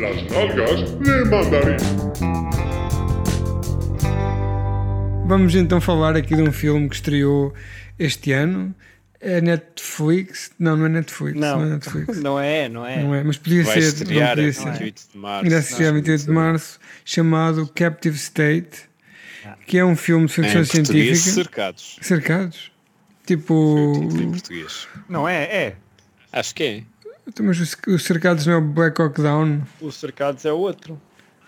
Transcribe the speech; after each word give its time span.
Las 0.00 0.22
nalgas 0.30 0.80
de 1.04 1.24
mandarim. 1.30 1.76
Vamos 5.26 5.54
então 5.54 5.80
falar 5.80 6.16
aqui 6.16 6.34
de 6.34 6.42
um 6.42 6.52
filme 6.52 6.88
que 6.88 6.94
estreou 6.96 7.52
este 7.98 8.32
ano. 8.32 8.74
É 9.20 9.40
Netflix? 9.40 10.52
Não, 10.58 10.76
não 10.76 10.86
é 10.86 10.88
Netflix. 10.88 11.38
Não, 11.40 11.58
Não. 11.58 11.66
é 11.66 11.70
Netflix. 11.70 12.18
Não 12.22 12.38
é, 12.40 12.68
não 12.68 12.86
é. 12.86 13.02
Não 13.02 13.14
é, 13.14 13.24
mas 13.24 13.36
podia 13.36 13.64
Vai 13.64 13.74
ser. 13.82 13.88
estrear 13.88 14.36
podia 14.36 14.52
ser. 14.52 14.70
28 14.70 15.02
de 15.12 15.18
março. 15.18 15.44
Ainda 15.44 15.62
se 15.62 15.70
estrear 15.72 15.94
28 15.94 16.24
de 16.24 16.30
março, 16.30 16.78
chamado 17.04 17.66
Captive 17.74 18.16
State, 18.16 18.82
que 19.66 19.76
é 19.76 19.84
um 19.84 19.96
filme 19.96 20.26
de 20.26 20.32
Em 20.32 20.34
ficção 20.44 20.62
português, 20.62 21.18
científica. 21.18 21.34
cercados. 21.34 21.98
Cercados? 22.00 22.72
Tipo. 23.26 23.92
título 24.00 24.22
em 24.22 24.30
português. 24.30 24.88
Não 25.08 25.28
é, 25.28 25.42
é. 25.44 25.74
Acho 26.32 26.54
que 26.54 26.62
é. 26.62 26.82
Então, 27.28 27.44
Mas 27.46 27.60
os, 27.60 27.76
os 27.86 28.02
cercados 28.04 28.46
não 28.46 28.54
é 28.54 28.56
o 28.56 28.60
Black 28.62 29.00
Hawk 29.00 29.20
Down? 29.20 29.62
O 29.80 29.90
cercados 29.92 30.44
é 30.44 30.52
outro. 30.52 31.00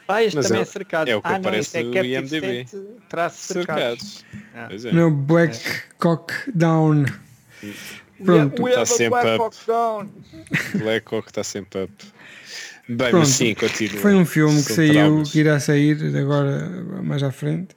Ah, 0.07 0.23
este 0.25 0.37
Mas 0.37 0.47
também 0.49 0.59
é- 0.61 0.63
é, 0.63 0.67
cercado. 0.67 1.09
é 1.09 1.17
o 1.17 1.23
que 1.23 1.29
ah, 1.29 1.31
não, 1.33 1.39
aparece 1.39 1.79
é 1.79 1.83
no 1.85 2.05
IMDb. 2.05 2.67
Traço 3.09 3.53
cercados. 3.53 4.25
Cercados. 4.55 4.85
Ah. 4.85 4.89
É. 4.89 4.93
Não 4.93 5.01
é 5.03 5.05
o 5.05 5.11
Black 5.11 5.59
Hawk 6.03 6.35
Down. 6.55 7.05
Pronto. 8.25 8.63
We 8.63 8.71
have 8.73 8.77
Tá 8.77 8.83
a 8.83 8.87
sempre 8.87 9.23
Black 9.23 9.43
up. 9.43 9.57
Down. 9.67 10.11
Black 10.83 11.15
Hawk 11.15 11.29
está 11.29 11.45
sempre 11.45 11.85
up. 11.85 11.93
Bem, 12.89 12.97
Pronto. 13.11 13.19
mas 13.19 13.29
sim, 13.29 13.55
continua. 13.55 14.01
Foi 14.01 14.15
um 14.17 14.27
filme 14.27 14.57
que 14.57 14.63
São 14.73 14.77
saiu, 14.77 14.93
traumas. 14.95 15.31
que 15.31 15.39
irá 15.39 15.61
sair 15.61 16.17
agora 16.17 16.85
mais 17.05 17.23
à 17.23 17.31
frente, 17.31 17.77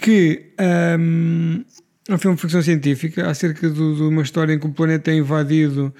que 0.00 0.52
hum, 0.96 1.64
é 2.08 2.14
um 2.14 2.18
filme 2.18 2.36
de 2.36 2.42
ficção 2.42 2.62
científica 2.62 3.28
acerca 3.28 3.68
do- 3.68 3.96
de 3.96 4.02
uma 4.02 4.22
história 4.22 4.52
em 4.52 4.58
que 4.60 4.66
o 4.66 4.72
planeta 4.72 5.10
é 5.10 5.14
invadido 5.16 5.92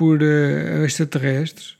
por 0.00 0.22
eh, 0.22 0.82
extraterrestres 0.86 1.76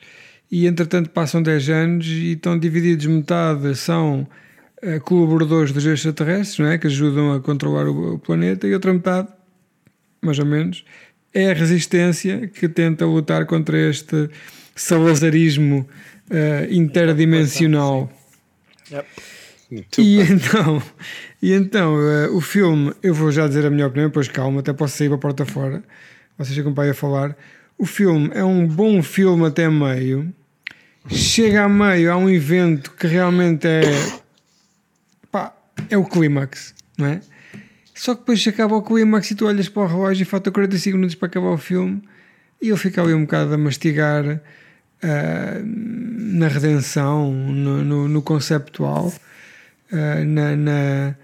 e 0.52 0.66
entretanto 0.66 1.08
passam 1.08 1.42
10 1.42 1.70
anos 1.70 2.06
e 2.06 2.32
estão 2.32 2.58
divididos 2.58 3.06
metade 3.06 3.74
são 3.74 4.28
eh, 4.82 4.98
colaboradores 4.98 5.72
dos 5.72 5.86
extraterrestres, 5.86 6.58
não 6.58 6.66
é? 6.66 6.76
que 6.76 6.86
ajudam 6.86 7.32
a 7.32 7.40
controlar 7.40 7.86
o, 7.88 8.16
o 8.16 8.18
planeta 8.18 8.66
e 8.66 8.74
outra 8.74 8.92
metade, 8.92 9.28
mais 10.20 10.38
ou 10.38 10.44
menos, 10.44 10.84
é 11.32 11.50
a 11.50 11.54
resistência 11.54 12.46
que 12.46 12.68
tenta 12.68 13.06
lutar 13.06 13.46
contra 13.46 13.78
este 13.88 14.28
salazarismo 14.76 15.88
eh, 16.28 16.68
interdimensional. 16.70 18.12
Yep. 18.92 19.08
E 19.96 20.16
bem. 20.18 20.32
então, 20.32 20.82
e 21.40 21.52
então 21.54 21.96
eh, 21.98 22.28
o 22.28 22.42
filme, 22.42 22.92
eu 23.02 23.14
vou 23.14 23.32
já 23.32 23.48
dizer 23.48 23.64
a 23.64 23.70
minha 23.70 23.86
opinião, 23.86 24.08
depois 24.08 24.28
calma, 24.28 24.60
até 24.60 24.74
posso 24.74 24.98
sair 24.98 25.08
para 25.08 25.16
a 25.16 25.20
porta 25.20 25.46
fora, 25.46 25.82
vocês 26.36 26.58
acompanham 26.58 26.90
a 26.90 26.94
falar. 26.94 27.34
O 27.80 27.86
filme 27.86 28.30
é 28.34 28.44
um 28.44 28.66
bom 28.66 29.02
filme 29.02 29.46
até 29.46 29.66
meio, 29.70 30.30
chega 31.08 31.62
a 31.64 31.68
meio, 31.68 32.12
há 32.12 32.16
um 32.18 32.28
evento 32.28 32.90
que 32.92 33.06
realmente 33.06 33.66
é 33.66 33.80
pá, 35.32 35.54
é 35.88 35.96
o 35.96 36.04
clímax, 36.04 36.74
não 36.98 37.06
é? 37.06 37.20
Só 37.94 38.12
que 38.14 38.20
depois 38.20 38.46
acaba 38.46 38.76
o 38.76 38.82
clímax 38.82 39.30
e 39.30 39.34
tu 39.34 39.46
olhas 39.46 39.66
para 39.70 39.82
o 39.82 39.86
relógio 39.86 40.24
e 40.24 40.26
falta 40.26 40.50
45 40.50 40.94
minutos 40.98 41.14
para 41.14 41.28
acabar 41.28 41.48
o 41.48 41.56
filme 41.56 42.02
e 42.60 42.68
eu 42.68 42.76
fico 42.76 43.00
ali 43.00 43.14
um 43.14 43.22
bocado 43.22 43.54
a 43.54 43.56
mastigar 43.56 44.42
ah, 45.02 45.60
na 45.64 46.48
redenção, 46.48 47.32
no, 47.32 47.82
no, 47.82 48.08
no 48.08 48.20
conceptual, 48.20 49.10
ah, 49.90 50.22
na, 50.22 50.54
na- 50.54 51.14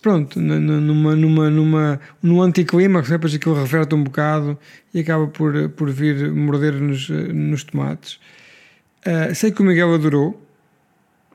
pronto, 0.00 0.40
numa, 0.40 1.14
numa, 1.14 1.50
numa, 1.50 2.00
no 2.22 2.42
anticlímax, 2.42 3.08
né? 3.08 3.16
depois 3.16 3.34
aquilo 3.34 3.54
reverte 3.54 3.94
um 3.94 4.02
bocado 4.02 4.58
e 4.92 5.00
acaba 5.00 5.26
por, 5.26 5.68
por 5.70 5.90
vir 5.90 6.30
morder-nos 6.32 7.08
ah, 7.10 7.32
nos 7.32 7.64
tomates. 7.64 8.18
Ah, 9.04 9.34
sei 9.34 9.50
que 9.50 9.60
o 9.62 9.64
Miguel 9.64 9.94
adorou. 9.94 10.46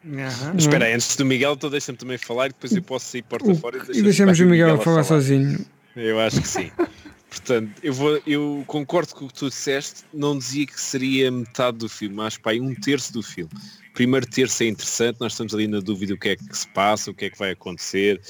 Mas 0.03 0.43
Espera 0.55 0.85
aí, 0.85 0.93
antes 0.93 1.15
do 1.15 1.25
Miguel, 1.25 1.53
então 1.53 1.69
deixa-me 1.69 1.97
também 1.97 2.17
falar 2.17 2.45
e 2.45 2.49
depois 2.49 2.71
eu 2.75 2.81
posso 2.83 3.07
sair 3.07 3.23
porta 3.23 3.49
O- 3.49 3.55
fora 3.55 3.81
e 3.91 4.01
deixamos 4.03 4.39
o 4.39 4.45
Miguel 4.45 4.75
a 4.75 4.77
falar 4.77 5.03
sozinho. 5.03 5.65
Eu 5.95 6.19
acho 6.19 6.41
que 6.41 6.47
sim. 6.47 6.71
Portanto, 7.29 7.71
eu, 7.83 7.93
vou, 7.93 8.21
eu 8.25 8.63
concordo 8.65 9.13
com 9.13 9.25
o 9.25 9.27
que 9.27 9.33
tu 9.33 9.49
disseste, 9.49 10.03
não 10.13 10.37
dizia 10.37 10.65
que 10.65 10.79
seria 10.79 11.29
metade 11.29 11.77
do 11.77 11.89
filme, 11.89 12.21
acho 12.21 12.39
que 12.39 12.61
um 12.61 12.73
terço 12.73 13.11
do 13.11 13.21
filme. 13.21 13.51
Primeiro 13.93 14.25
terço 14.25 14.63
é 14.63 14.67
interessante, 14.67 15.19
nós 15.19 15.33
estamos 15.33 15.53
ali 15.53 15.67
na 15.67 15.79
dúvida 15.79 16.13
o 16.13 16.17
que 16.17 16.29
é 16.29 16.35
que 16.35 16.57
se 16.57 16.67
passa, 16.69 17.11
o 17.11 17.13
que 17.13 17.25
é 17.25 17.29
que 17.29 17.37
vai 17.37 17.51
acontecer, 17.51 18.21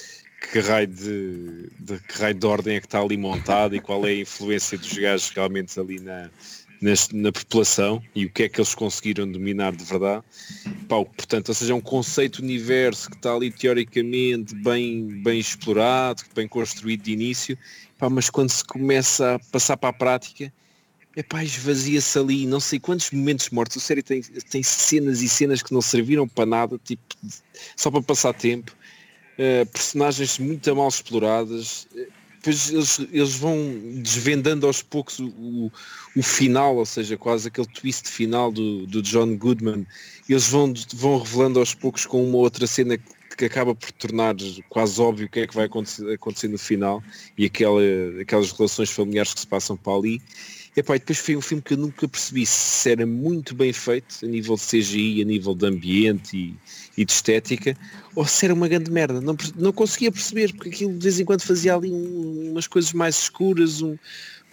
que 0.52 0.60
raio 0.60 0.88
de, 0.88 1.70
de, 1.80 2.00
que 2.00 2.18
raio 2.20 2.34
de 2.34 2.46
ordem 2.46 2.76
é 2.76 2.80
que 2.80 2.88
está 2.88 3.00
ali 3.00 3.18
montada 3.18 3.76
e 3.76 3.80
qual 3.82 4.06
é 4.06 4.10
a 4.12 4.16
influência 4.16 4.78
dos 4.78 4.98
gajos 4.98 5.30
realmente 5.30 5.80
ali 5.80 6.00
na, 6.00 6.30
nas- 6.82 7.10
na 7.10 7.32
população 7.32 8.02
e 8.16 8.26
o 8.26 8.30
que 8.32 8.44
é 8.44 8.50
que 8.50 8.60
eles 8.60 8.76
conseguiram 8.76 9.30
dominar 9.30 9.76
de 9.76 9.84
verdade. 9.84 10.24
Pá, 10.88 10.98
o- 10.98 11.06
portanto, 11.06 11.50
ou 11.50 11.56
seja, 11.56 11.72
é 11.74 11.76
um 11.76 11.82
conceito 11.82 12.40
universo 12.40 13.10
que 13.10 13.16
está 13.16 13.34
ali 13.34 13.52
teoricamente 13.52 14.54
bem, 14.56 15.08
bem 15.24 15.40
explorado, 15.40 16.24
bem 16.36 16.48
construído 16.48 17.02
de 17.02 17.12
início, 17.12 17.58
pá, 17.98 18.10
mas 18.10 18.30
quando 18.30 18.50
se 18.52 18.64
começa 18.64 19.36
a 19.36 19.40
passar 19.52 19.78
para 19.78 19.90
a 19.90 19.94
prática, 19.94 20.54
epá, 21.16 21.44
esvazia-se 21.44 22.20
ali 22.20 22.46
não 22.46 22.60
sei 22.60 22.80
quantos 22.80 23.10
momentos 23.12 23.50
mortos. 23.50 23.78
A 23.78 23.80
série 23.80 24.04
tem, 24.04 24.22
tem 24.22 24.62
cenas 24.62 25.22
e 25.22 25.30
cenas 25.30 25.64
que 25.64 25.74
não 25.74 25.82
serviram 25.82 26.28
para 26.28 26.46
nada, 26.46 26.80
tipo, 26.84 27.02
só 27.76 27.90
para 27.90 28.02
passar 28.04 28.34
tempo. 28.34 28.76
Uh, 29.38 29.66
personagens 29.72 30.40
muito 30.40 30.76
mal 30.76 30.88
exploradas. 30.88 31.88
Depois 32.46 32.72
eles, 32.72 33.00
eles 33.12 33.36
vão 33.36 33.58
desvendando 34.04 34.68
aos 34.68 34.82
poucos 34.84 35.18
o, 35.20 35.26
o, 35.26 35.72
o 36.16 36.22
final, 36.22 36.76
ou 36.78 36.86
seja, 36.86 37.18
quase 37.18 37.48
aquele 37.48 37.68
twist 37.68 38.08
final 38.08 38.52
do, 38.52 38.86
do 38.86 39.02
John 39.02 39.36
Goodman. 39.36 39.86
Eles 40.30 40.48
vão, 40.48 40.72
vão 40.94 41.18
revelando 41.18 41.60
aos 41.60 41.74
poucos 41.74 42.06
com 42.06 42.24
uma 42.24 42.38
outra 42.38 42.68
cena 42.68 42.98
que, 42.98 43.36
que 43.36 43.46
acaba 43.46 43.74
por 43.74 43.92
tornar 43.94 44.36
quase 44.70 45.02
óbvio 45.02 45.26
o 45.26 45.30
que 45.30 45.40
é 45.40 45.48
que 45.48 45.56
vai 45.56 45.66
acontecer, 45.66 46.14
acontecer 46.14 46.48
no 46.48 46.60
final 46.60 47.04
e 47.36 47.46
aquela, 47.46 47.82
aquelas 48.22 48.52
relações 48.52 48.92
familiares 48.92 49.34
que 49.34 49.40
se 49.40 49.48
passam 49.48 49.76
para 49.76 49.98
ali. 49.98 50.22
Epá, 50.76 50.96
e 50.96 51.00
depois 51.00 51.20
foi 51.20 51.36
um 51.38 51.42
filme 51.42 51.62
que 51.64 51.74
eu 51.74 51.78
nunca 51.78 52.06
percebi 52.08 52.46
se 52.46 52.90
era 52.92 53.06
muito 53.06 53.56
bem 53.56 53.72
feito 53.72 54.18
a 54.24 54.26
nível 54.28 54.56
de 54.56 54.62
CGI, 54.62 55.22
a 55.22 55.26
nível 55.26 55.56
de 55.56 55.66
ambiente 55.66 56.36
e, 56.36 56.56
e 57.02 57.06
de 57.06 57.12
estética, 57.14 57.78
ou 58.14 58.26
se 58.26 58.44
era 58.46 58.54
uma 58.54 58.68
grande 58.68 58.92
merda. 58.92 59.22
Não, 59.22 59.38
não 59.56 59.72
conseguia 59.72 60.12
perceber, 60.12 60.54
porque 60.54 60.70
aquilo 60.70 60.92
de 60.94 61.00
vez 61.04 61.18
em 61.20 61.24
quando 61.24 61.44
fazia 61.44 61.76
ali 61.76 61.90
um- 61.90 62.52
umas 62.52 62.68
coisas 62.68 62.92
mais 62.92 63.16
escuras, 63.16 63.82
um- 63.82 63.98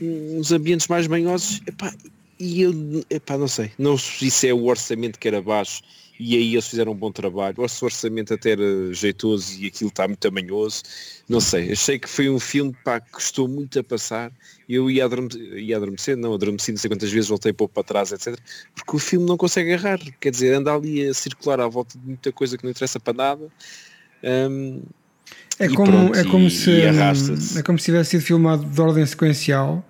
uns 0.00 0.52
ambientes 0.52 0.86
mais 0.86 1.08
banhosos. 1.08 1.60
Epá, 1.66 1.92
e 2.38 2.62
eu, 2.62 2.72
epá, 3.10 3.36
não 3.36 3.48
sei, 3.48 3.72
não 3.76 3.98
se 3.98 4.46
é 4.46 4.54
o 4.54 4.64
orçamento 4.66 5.18
que 5.18 5.26
era 5.26 5.42
baixo 5.42 5.82
e 6.20 6.36
aí 6.36 6.52
eles 6.52 6.68
fizeram 6.68 6.92
um 6.92 6.96
bom 6.96 7.10
trabalho. 7.10 7.56
O 7.58 7.62
orçamento 7.62 8.32
até 8.34 8.50
era 8.52 8.92
jeitoso 8.92 9.58
e 9.60 9.66
aquilo 9.66 9.88
está 9.88 10.06
muito 10.06 10.20
tamanhoso. 10.20 10.82
Não 11.28 11.40
sei, 11.40 11.72
achei 11.72 11.98
que 11.98 12.08
foi 12.08 12.28
um 12.30 12.38
filme 12.38 12.74
pá, 12.84 13.00
que 13.00 13.10
custou 13.10 13.48
muito 13.48 13.78
a 13.78 13.84
passar. 13.84 14.30
Eu 14.68 14.90
ia, 14.90 15.04
adorme 15.04 15.28
ia 15.56 15.76
adormecer, 15.76 16.16
não, 16.16 16.34
adormeci 16.34 16.70
não 16.72 16.78
sei 16.78 16.88
quantas 16.90 17.10
vezes, 17.10 17.28
voltei 17.28 17.52
pouco 17.52 17.74
para 17.74 17.82
trás, 17.82 18.12
etc. 18.12 18.38
Porque 18.74 18.96
o 18.96 18.98
filme 18.98 19.26
não 19.26 19.36
consegue 19.36 19.72
agarrar. 19.72 19.98
Quer 20.20 20.30
dizer, 20.30 20.54
anda 20.54 20.72
ali 20.74 21.06
a 21.06 21.14
circular 21.14 21.60
à 21.60 21.66
volta 21.66 21.98
de 21.98 22.06
muita 22.06 22.30
coisa 22.30 22.56
que 22.56 22.64
não 22.64 22.70
interessa 22.70 23.00
para 23.00 23.12
nada. 23.14 23.48
Hum, 24.22 24.82
É 25.58 25.68
como, 25.68 25.90
pronto, 25.90 26.18
é, 26.18 26.24
como 26.24 26.46
e- 26.46 26.50
se, 26.50 26.70
e 26.70 26.82
é 27.58 27.62
como 27.62 27.78
se 27.78 27.86
tivesse 27.86 28.10
sido 28.10 28.22
filmado 28.22 28.64
de 28.64 28.80
ordem 28.80 29.04
sequencial 29.04 29.84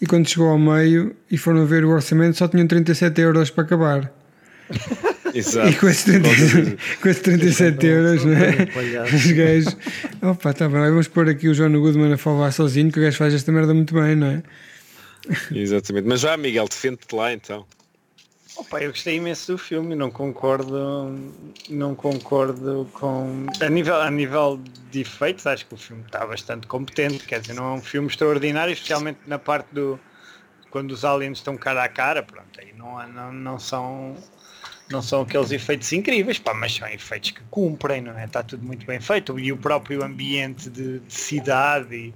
e 0.00 0.06
quando 0.06 0.28
chegou 0.28 0.48
ao 0.48 0.58
meio 0.58 1.16
e 1.30 1.38
foram 1.38 1.64
ver 1.66 1.84
o 1.84 1.90
orçamento 1.90 2.36
só 2.36 2.46
tinham 2.46 2.66
37 2.66 3.20
euros 3.20 3.50
para 3.50 3.64
acabar. 3.64 4.12
exato. 5.38 5.68
E 5.68 5.76
com 5.76 5.88
esses 5.88 6.04
30 6.04 6.28
com 7.00 7.08
esses 7.08 7.22
37 7.22 7.86
euros, 7.86 8.24
não 8.24 8.34
é? 8.34 9.04
Os 9.04 9.32
gajos, 9.32 9.76
opa, 10.22 10.52
tá 10.52 10.68
bem, 10.68 10.80
vamos 10.80 11.08
pôr 11.08 11.28
aqui 11.28 11.48
o 11.48 11.54
John 11.54 11.72
Goodman 11.72 12.12
a 12.12 12.18
falar 12.18 12.52
sozinho, 12.52 12.92
que 12.92 12.98
o 12.98 13.02
gajo 13.02 13.16
faz 13.16 13.34
esta 13.34 13.50
merda 13.52 13.74
muito 13.74 13.94
bem, 13.94 14.14
não 14.14 14.26
é? 14.28 14.42
Exatamente. 15.52 16.06
Mas 16.06 16.20
já, 16.20 16.36
Miguel, 16.36 16.68
defende-te 16.68 17.14
lá 17.14 17.32
então. 17.32 17.66
Opa, 18.56 18.80
eu 18.80 18.90
gostei 18.90 19.14
imenso 19.14 19.52
do 19.52 19.58
filme, 19.58 19.94
não 19.94 20.10
concordo, 20.10 21.16
não 21.70 21.94
concordo 21.94 22.88
com 22.92 23.46
a 23.60 23.68
nível, 23.68 23.94
a 24.00 24.10
nível 24.10 24.60
de 24.90 25.02
efeitos, 25.02 25.46
acho 25.46 25.64
que 25.64 25.74
o 25.74 25.76
filme 25.76 26.02
está 26.04 26.26
bastante 26.26 26.66
competente, 26.66 27.24
quer 27.24 27.40
dizer, 27.40 27.54
não 27.54 27.74
é 27.74 27.74
um 27.74 27.80
filme 27.80 28.08
extraordinário, 28.08 28.72
especialmente 28.72 29.20
na 29.28 29.38
parte 29.38 29.68
do 29.72 30.00
quando 30.70 30.90
os 30.90 31.04
aliens 31.04 31.38
estão 31.38 31.56
cara 31.56 31.84
a 31.84 31.88
cara, 31.88 32.20
pronto, 32.20 32.60
aí 32.60 32.72
não, 32.76 33.08
não, 33.08 33.32
não 33.32 33.58
são 33.60 34.16
não 34.90 35.02
são 35.02 35.22
aqueles 35.22 35.50
efeitos 35.50 35.92
incríveis, 35.92 36.38
pá, 36.38 36.54
mas 36.54 36.74
são 36.74 36.88
efeitos 36.88 37.30
que 37.30 37.40
cumprem, 37.50 38.00
não 38.00 38.18
é? 38.18 38.24
Está 38.24 38.42
tudo 38.42 38.64
muito 38.64 38.86
bem 38.86 39.00
feito. 39.00 39.38
E 39.38 39.52
o 39.52 39.56
próprio 39.56 40.02
ambiente 40.02 40.70
de, 40.70 41.00
de 41.00 41.12
cidade 41.12 41.94
e, 41.94 42.14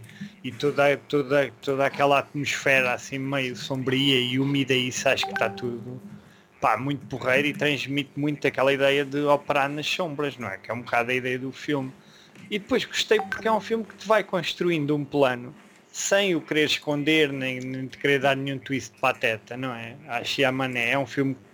e 0.49 0.53
toda, 0.53 0.97
toda, 0.97 1.53
toda 1.61 1.87
aquela 1.87 2.21
atmosfera 2.21 2.95
assim 2.95 3.19
meio 3.19 3.55
sombria 3.55 4.21
e 4.21 4.39
úmida, 4.39 4.75
isso 4.75 5.09
acho 5.09 5.27
que 5.27 5.33
está 5.33 5.51
tudo 5.51 6.01
pá, 6.61 6.77
muito 6.77 7.05
porreiro 7.07 7.49
e 7.49 7.53
transmite 7.53 8.13
muito 8.17 8.47
aquela 8.47 8.73
ideia 8.73 9.05
de 9.05 9.21
operar 9.23 9.69
nas 9.69 9.87
sombras, 9.87 10.39
não 10.39 10.49
é? 10.49 10.57
Que 10.57 10.71
é 10.71 10.75
um 10.75 10.81
bocado 10.81 11.11
a 11.11 11.15
ideia 11.15 11.39
do 11.39 11.53
filme. 11.53 11.93
E 12.51 12.59
depois 12.59 12.85
gostei 12.85 13.21
porque 13.21 13.49
é 13.49 13.53
um 13.53 13.61
filme 13.61 13.85
que 13.85 13.97
te 13.97 14.07
vai 14.07 14.23
construindo 14.23 14.95
um 14.95 15.05
plano 15.05 15.55
sem 15.93 16.35
o 16.35 16.41
querer 16.41 16.65
esconder, 16.65 17.31
nem, 17.31 17.61
nem 17.61 17.87
te 17.87 17.99
querer 17.99 18.21
dar 18.21 18.35
nenhum 18.35 18.59
twist 18.59 18.95
pateta, 18.99 19.57
não 19.57 19.75
é? 19.75 19.95
A 20.09 20.53
Mané 20.53 20.93
é 20.93 20.99
um 20.99 21.07
filme 21.07 21.35
que 21.35 21.52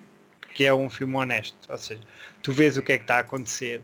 é 0.64 0.74
um 0.74 0.88
filme 0.90 1.16
honesto. 1.16 1.56
Ou 1.68 1.78
seja, 1.78 2.00
tu 2.42 2.52
vês 2.52 2.76
o 2.76 2.82
que 2.82 2.92
é 2.92 2.98
que 2.98 3.04
está 3.04 3.16
a 3.16 3.20
acontecer 3.20 3.82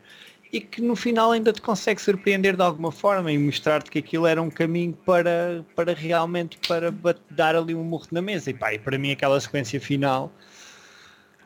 e 0.54 0.60
que 0.60 0.80
no 0.80 0.94
final 0.94 1.32
ainda 1.32 1.52
te 1.52 1.60
consegue 1.60 2.00
surpreender 2.00 2.54
de 2.54 2.62
alguma 2.62 2.92
forma 2.92 3.32
e 3.32 3.36
mostrar-te 3.36 3.90
que 3.90 3.98
aquilo 3.98 4.24
era 4.24 4.40
um 4.40 4.48
caminho 4.48 4.92
para, 5.04 5.64
para 5.74 5.92
realmente 5.92 6.56
para 6.68 6.94
dar 7.28 7.56
ali 7.56 7.74
um 7.74 7.82
murro 7.82 8.06
na 8.12 8.22
mesa. 8.22 8.50
E 8.50 8.54
pá, 8.54 8.72
e 8.72 8.78
para 8.78 8.96
mim 8.96 9.10
aquela 9.10 9.40
sequência 9.40 9.80
final, 9.80 10.32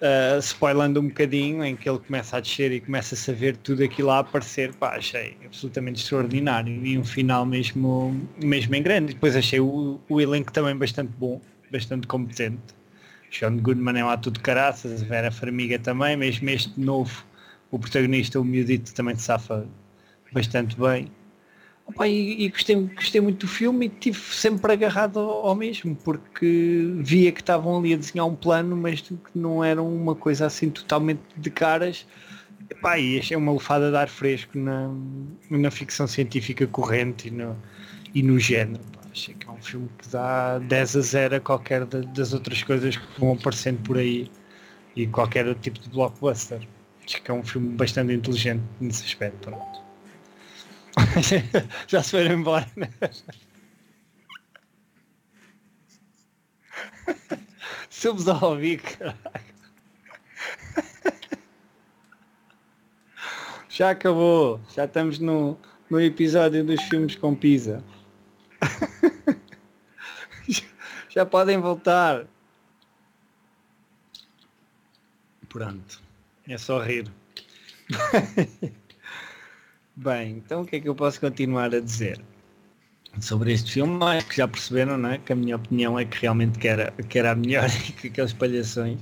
uh, 0.02 0.38
spoilando 0.40 1.00
um 1.00 1.08
bocadinho, 1.08 1.64
em 1.64 1.74
que 1.74 1.88
ele 1.88 1.98
começa 1.98 2.36
a 2.36 2.40
descer 2.40 2.70
e 2.70 2.82
começa 2.82 3.14
a 3.14 3.18
saber 3.18 3.56
tudo 3.56 3.82
aquilo 3.82 4.10
a 4.10 4.18
aparecer, 4.18 4.74
pá, 4.74 4.96
achei 4.96 5.38
absolutamente 5.42 6.02
extraordinário 6.02 6.84
e 6.84 6.98
um 6.98 7.04
final 7.04 7.46
mesmo, 7.46 8.14
mesmo 8.44 8.74
em 8.74 8.82
grande. 8.82 9.14
Depois 9.14 9.34
achei 9.34 9.58
o, 9.58 9.98
o 10.06 10.20
elenco 10.20 10.52
também 10.52 10.76
bastante 10.76 11.12
bom, 11.16 11.40
bastante 11.72 12.06
competente. 12.06 12.77
Sean 13.30 13.56
Goodman 13.58 13.98
é 13.98 14.04
lá 14.04 14.16
tudo 14.16 14.40
caraças, 14.40 15.02
Vera 15.02 15.30
Farmiga 15.30 15.78
também, 15.78 16.16
mesmo 16.16 16.48
este 16.50 16.78
novo 16.80 17.26
o 17.70 17.78
protagonista, 17.78 18.40
o 18.40 18.44
miudito, 18.44 18.94
também 18.94 19.14
se 19.16 19.22
safa 19.22 19.66
bastante 20.32 20.76
bem. 20.78 21.10
Opa, 21.86 22.06
e, 22.06 22.44
e 22.44 22.48
gostei, 22.50 22.76
gostei, 22.76 23.20
muito 23.20 23.46
do 23.46 23.48
filme 23.50 23.86
e 23.86 23.88
estive 23.88 24.18
sempre 24.18 24.72
agarrado 24.72 25.18
ao, 25.18 25.48
ao, 25.48 25.54
mesmo, 25.54 25.96
porque 25.96 26.92
via 26.98 27.32
que 27.32 27.40
estavam 27.40 27.78
ali 27.78 27.94
a 27.94 27.96
desenhar 27.96 28.26
um 28.26 28.34
plano, 28.34 28.76
mas 28.76 29.00
que 29.00 29.16
não 29.34 29.64
era 29.64 29.82
uma 29.82 30.14
coisa 30.14 30.46
assim 30.46 30.68
totalmente 30.68 31.20
de 31.36 31.50
caras. 31.50 32.06
Epá, 32.68 32.98
e 32.98 33.18
achei 33.18 33.36
uma 33.36 33.52
lufada 33.52 33.90
de 33.90 33.96
ar 33.96 34.08
fresco 34.08 34.58
na, 34.58 34.90
na 35.50 35.70
ficção 35.70 36.06
científica 36.06 36.66
corrente 36.66 37.28
e 37.28 37.30
no, 37.30 37.56
e 38.14 38.22
no 38.22 38.38
género. 38.38 38.97
Achei 39.18 39.34
que 39.34 39.48
é 39.48 39.50
um 39.50 39.60
filme 39.60 39.90
que 39.98 40.08
dá 40.08 40.58
10 40.60 40.96
a 40.96 41.00
0 41.00 41.36
a 41.36 41.40
qualquer 41.40 41.84
das 41.84 42.32
outras 42.32 42.62
coisas 42.62 42.96
que 42.96 43.20
vão 43.20 43.32
aparecendo 43.32 43.82
por 43.82 43.98
aí 43.98 44.30
e 44.94 45.06
qualquer 45.08 45.52
tipo 45.56 45.80
de 45.80 45.90
blockbuster. 45.90 46.60
Acho 47.04 47.22
que 47.22 47.30
é 47.30 47.34
um 47.34 47.42
filme 47.42 47.74
bastante 47.74 48.12
inteligente 48.12 48.62
nesse 48.80 49.04
aspecto. 49.04 49.50
Pronto. 49.50 49.82
Já 51.88 52.02
se 52.02 52.10
foram 52.12 52.32
embora, 52.32 52.66
né? 52.76 52.88
Somos 57.90 58.28
a 58.28 58.38
ouvir, 58.46 58.80
caralho. 58.80 59.18
Já 63.68 63.90
acabou. 63.90 64.60
Já 64.74 64.84
estamos 64.84 65.18
no, 65.18 65.58
no 65.90 66.00
episódio 66.00 66.64
dos 66.64 66.80
filmes 66.84 67.16
com 67.16 67.34
pizza. 67.34 67.82
Já 71.18 71.26
podem 71.26 71.58
voltar. 71.58 72.26
Pronto. 75.48 76.00
É 76.46 76.56
só 76.56 76.80
rir. 76.80 77.10
Bem, 79.96 80.36
então 80.36 80.60
o 80.62 80.64
que 80.64 80.76
é 80.76 80.80
que 80.80 80.88
eu 80.88 80.94
posso 80.94 81.18
continuar 81.18 81.74
a 81.74 81.80
dizer? 81.80 82.20
Sobre 83.20 83.52
este 83.52 83.72
filme, 83.72 83.98
acho 84.04 84.28
que 84.28 84.36
já 84.36 84.46
perceberam, 84.46 84.96
não 84.96 85.10
é? 85.10 85.18
Que 85.18 85.32
a 85.32 85.34
minha 85.34 85.56
opinião 85.56 85.98
é 85.98 86.04
que 86.04 86.18
realmente 86.20 86.56
que 86.56 86.68
era, 86.68 86.92
que 86.92 87.18
era 87.18 87.32
a 87.32 87.34
melhor 87.34 87.68
e 87.88 87.92
que 87.94 88.06
aquelas 88.06 88.32
palhações 88.32 89.00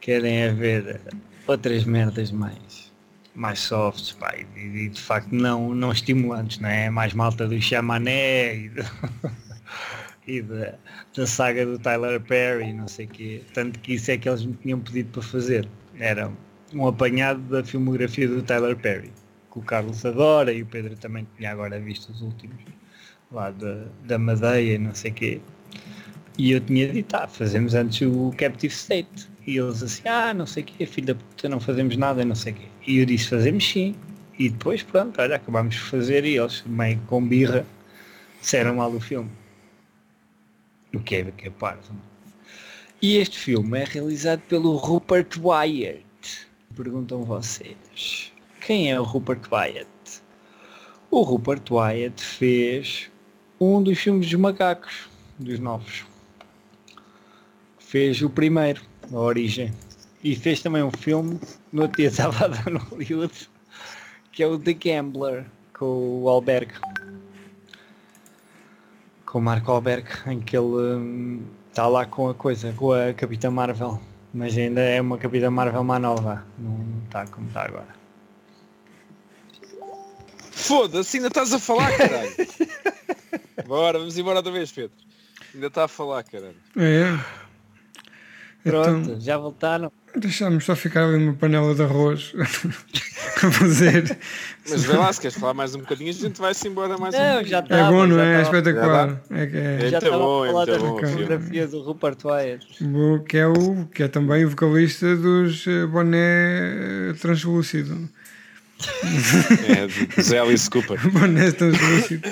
querem 0.00 0.38
é 0.38 0.52
ver 0.52 1.00
outras 1.46 1.84
merdas 1.84 2.32
mais, 2.32 2.92
mais 3.36 3.60
softs, 3.60 4.10
pá, 4.10 4.34
e, 4.36 4.58
e, 4.58 4.88
de 4.88 5.00
facto 5.00 5.30
não, 5.30 5.76
não 5.76 5.92
estimulantes, 5.92 6.58
não 6.58 6.68
é? 6.68 6.90
Mais 6.90 7.14
malta 7.14 7.46
do 7.46 7.62
Chamané 7.62 8.56
e, 8.56 8.68
do, 8.70 8.82
e 10.26 10.40
da, 10.42 10.74
da 11.14 11.26
saga 11.26 11.66
do 11.66 11.78
Tyler 11.78 12.20
Perry, 12.20 12.72
não 12.72 12.88
sei 12.88 13.06
o 13.06 13.08
quê. 13.08 13.42
Tanto 13.52 13.78
que 13.80 13.94
isso 13.94 14.10
é 14.10 14.16
que 14.16 14.28
eles 14.28 14.44
me 14.44 14.54
tinham 14.54 14.80
pedido 14.80 15.10
para 15.10 15.22
fazer 15.22 15.68
era 15.98 16.30
um 16.72 16.86
apanhado 16.86 17.40
da 17.42 17.62
filmografia 17.62 18.26
do 18.26 18.42
Tyler 18.42 18.76
Perry, 18.76 19.12
que 19.52 19.58
o 19.58 19.62
Carlos 19.62 20.04
adora 20.04 20.52
e 20.52 20.62
o 20.62 20.66
Pedro 20.66 20.96
também 20.96 21.26
tinha 21.36 21.52
agora 21.52 21.78
visto 21.78 22.10
os 22.10 22.20
últimos, 22.20 22.56
lá 23.30 23.50
da, 23.50 23.84
da 24.04 24.18
Madeia, 24.18 24.78
não 24.78 24.94
sei 24.94 25.10
o 25.10 25.14
quê. 25.14 25.40
E 26.36 26.50
eu 26.50 26.60
tinha 26.60 26.88
dito, 26.88 27.14
ah, 27.14 27.28
fazemos 27.28 27.74
antes 27.74 28.00
o 28.02 28.34
Captive 28.36 28.72
State. 28.74 29.28
E 29.46 29.58
eles 29.58 29.82
assim, 29.82 30.08
ah, 30.08 30.34
não 30.34 30.46
sei 30.46 30.62
o 30.62 30.66
quê, 30.66 30.86
filho 30.86 31.08
da 31.08 31.14
puta, 31.14 31.48
não 31.48 31.60
fazemos 31.60 31.96
nada, 31.96 32.24
não 32.24 32.34
sei 32.34 32.52
o 32.52 32.56
quê. 32.56 32.66
E 32.86 32.98
eu 32.98 33.06
disse, 33.06 33.28
fazemos 33.28 33.64
sim. 33.64 33.94
E 34.36 34.48
depois, 34.48 34.82
pronto, 34.82 35.20
olha, 35.20 35.36
acabámos 35.36 35.76
de 35.76 35.80
fazer 35.80 36.24
e 36.24 36.36
eles, 36.36 36.64
meio 36.66 36.98
com 37.06 37.24
birra, 37.24 37.64
disseram 38.40 38.74
mal 38.74 38.90
do 38.90 38.98
filme. 39.00 39.30
O 40.94 41.00
que 41.00 41.16
é 41.16 41.24
que 41.24 41.48
é 41.48 41.50
e 43.02 43.18
este 43.18 43.38
filme 43.38 43.78
é 43.78 43.84
realizado 43.84 44.40
pelo 44.48 44.76
Rupert 44.76 45.38
Wyatt. 45.38 46.48
Perguntam 46.74 47.22
vocês. 47.22 48.32
Quem 48.64 48.90
é 48.90 48.98
o 48.98 49.02
Rupert 49.02 49.42
Wyatt? 49.52 50.22
O 51.10 51.20
Rupert 51.20 51.70
Wyatt 51.70 52.22
fez 52.22 53.10
um 53.60 53.82
dos 53.82 53.98
filmes 53.98 54.30
dos 54.30 54.40
macacos, 54.40 55.06
dos 55.38 55.58
novos. 55.58 56.06
Fez 57.78 58.22
o 58.22 58.30
primeiro, 58.30 58.80
a 59.12 59.18
origem. 59.18 59.70
E 60.22 60.34
fez 60.34 60.62
também 60.62 60.82
um 60.82 60.90
filme, 60.90 61.38
no 61.70 61.86
dia 61.88 62.08
estava 62.08 62.48
no 62.70 62.78
Hollywood, 62.78 63.50
que 64.32 64.42
é 64.42 64.46
o 64.46 64.58
The 64.58 64.72
Gambler, 64.72 65.44
com 65.78 66.22
o 66.22 66.28
Alberg. 66.28 66.72
Com 69.34 69.40
o 69.40 69.42
Marco 69.42 69.72
Alberg, 69.72 70.06
em 70.28 70.40
que 70.40 70.56
ele 70.56 70.64
hum, 70.64 71.42
Está 71.68 71.88
lá 71.88 72.06
com 72.06 72.28
a 72.28 72.34
coisa, 72.34 72.72
com 72.72 72.92
a 72.92 73.12
Capitã 73.12 73.50
Marvel. 73.50 74.00
Mas 74.32 74.56
ainda 74.56 74.80
é 74.80 75.00
uma 75.00 75.18
Capitã 75.18 75.50
Marvel 75.50 75.82
mais 75.82 76.00
nova. 76.00 76.46
Não 76.56 77.02
está 77.04 77.26
como 77.26 77.48
está 77.48 77.64
agora. 77.64 77.88
Foda-se, 80.52 81.16
ainda 81.16 81.26
estás 81.26 81.52
a 81.52 81.58
falar, 81.58 81.90
caralho. 81.96 82.30
Bora, 83.66 83.98
vamos 83.98 84.16
embora 84.16 84.36
outra 84.36 84.52
vez, 84.52 84.70
Pedro. 84.70 84.92
Ainda 85.52 85.66
está 85.66 85.86
a 85.86 85.88
falar, 85.88 86.22
caralho. 86.22 86.54
É. 86.76 87.18
Pronto, 88.62 89.10
então, 89.10 89.20
já 89.20 89.36
voltaram. 89.36 89.90
Deixamos 90.14 90.64
só 90.64 90.76
ficar 90.76 91.08
ali 91.08 91.18
numa 91.18 91.34
panela 91.34 91.74
de 91.74 91.82
arroz 91.82 92.32
fazer. 93.52 94.18
Mas 94.68 94.84
vê 94.84 94.92
lá, 94.94 95.12
se 95.12 95.20
queres 95.20 95.36
falar 95.36 95.54
mais 95.54 95.74
um 95.74 95.80
bocadinho, 95.80 96.10
a 96.10 96.12
gente 96.12 96.40
vai-se 96.40 96.66
embora 96.68 96.96
mais 96.98 97.14
não, 97.14 97.40
um 97.40 97.44
já 97.44 97.62
tava, 97.62 97.80
É 97.80 97.90
bom, 97.90 98.06
não 98.06 98.20
é? 98.20 98.38
É 98.38 98.42
espetacular. 98.42 99.20
É, 99.30 99.46
que 99.46 99.56
é. 99.56 99.88
Já 99.88 99.98
estava 99.98 100.18
bom, 100.18 100.44
a 100.44 100.46
falar 100.46 100.64
das 100.66 100.82
fotografias 100.82 101.70
do 101.70 101.82
Rupert 101.82 102.18
Wyatt. 102.24 102.66
Que 103.28 103.38
é, 103.38 103.46
o, 103.46 103.86
que 103.86 104.02
é 104.02 104.08
também 104.08 104.44
o 104.44 104.50
vocalista 104.50 105.16
dos 105.16 105.66
eh, 105.66 105.86
Boné 105.86 107.10
eh, 107.10 107.12
Translúcido. 107.20 108.08
É, 109.68 110.22
Zé 110.22 110.38
Alice 110.38 110.68
Cooper. 110.68 110.98
Boné 111.10 111.52
Translúcido. 111.52 112.28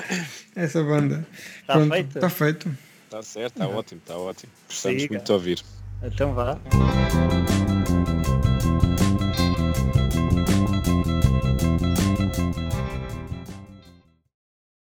Essa 0.55 0.83
banda. 0.83 1.27
Está 1.61 1.81
feito? 1.81 2.17
Está 2.17 2.29
feito. 2.29 2.71
Está 3.05 3.23
certo, 3.23 3.63
está 3.63 3.69
ótimo, 3.69 4.01
está 4.01 4.17
ótimo. 4.17 4.53
Gostamos 4.69 5.09
muito 5.09 5.25
de 5.25 5.33
ouvir. 5.33 5.63
Então 6.03 6.35
vá. 6.35 6.59